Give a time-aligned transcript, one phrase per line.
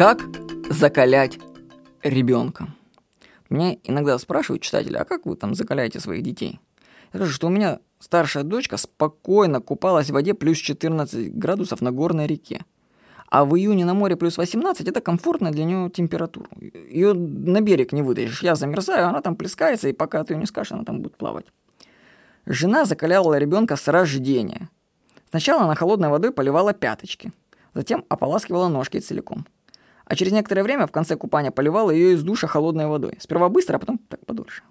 [0.00, 0.22] Как
[0.70, 1.38] закалять
[2.02, 2.68] ребенка?
[3.50, 6.58] Меня иногда спрашивают читатели, а как вы там закаляете своих детей?
[7.12, 11.92] Я скажу, что у меня старшая дочка спокойно купалась в воде плюс 14 градусов на
[11.92, 12.64] горной реке.
[13.28, 16.48] А в июне на море плюс 18 это комфортная для нее температура.
[16.58, 18.42] Ее на берег не вытащишь.
[18.42, 21.44] Я замерзаю, она там плескается, и пока ты ее не скажешь, она там будет плавать.
[22.46, 24.70] Жена закаляла ребенка с рождения.
[25.28, 27.34] Сначала она холодной водой поливала пяточки,
[27.74, 29.44] затем ополаскивала ножки целиком.
[30.10, 33.16] А через некоторое время в конце купания поливала ее из душа холодной водой.
[33.20, 34.64] Сперва быстро, а потом так подольше.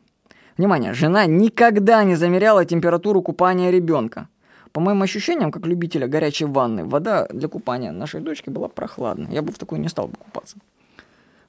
[0.58, 4.28] Внимание, жена никогда не замеряла температуру купания ребенка.
[4.74, 9.34] По моим ощущениям, как любителя горячей ванны, вода для купания нашей дочки была прохладной.
[9.34, 10.58] Я бы в такой не стал бы купаться.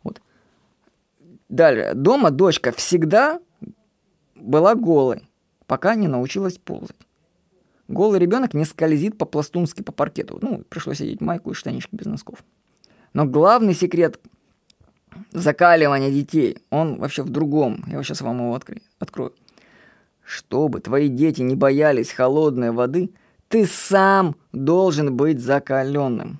[0.04, 0.22] Вот.
[1.48, 1.94] Далее.
[1.94, 3.40] Дома дочка всегда
[4.36, 5.28] была голой,
[5.66, 6.94] пока не научилась ползать.
[7.88, 10.38] Голый ребенок не скользит по-пластунски по паркету.
[10.40, 12.44] Ну, пришлось одеть майку и штанишки без носков.
[13.12, 14.20] Но главный секрет
[15.32, 17.84] закаливания детей, он вообще в другом.
[17.86, 18.82] Я сейчас вам его открою.
[18.98, 19.34] открою.
[20.24, 23.10] Чтобы твои дети не боялись холодной воды,
[23.48, 26.38] ты сам должен быть закаленным.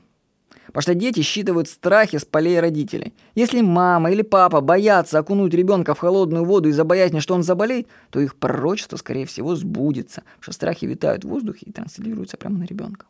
[0.66, 3.12] Потому что дети считывают страхи с полей родителей.
[3.34, 7.88] Если мама или папа боятся окунуть ребенка в холодную воду из-за боязни, что он заболеет,
[8.10, 12.58] то их пророчество, скорее всего, сбудется, потому что страхи витают в воздухе и транслируются прямо
[12.58, 13.06] на ребенка.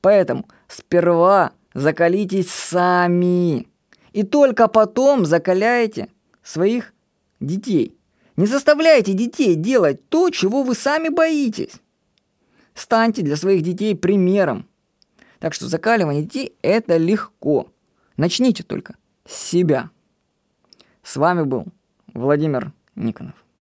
[0.00, 3.68] Поэтому сперва закалитесь сами.
[4.12, 6.08] И только потом закаляйте
[6.42, 6.92] своих
[7.40, 7.96] детей.
[8.36, 11.74] Не заставляйте детей делать то, чего вы сами боитесь.
[12.74, 14.66] Станьте для своих детей примером.
[15.38, 17.70] Так что закаливание детей– это легко.
[18.16, 19.90] Начните только с себя.
[21.02, 21.66] С вами был
[22.14, 23.41] Владимир Никонов.